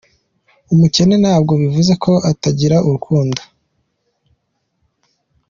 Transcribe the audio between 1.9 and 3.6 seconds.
ko atagira urukundo”.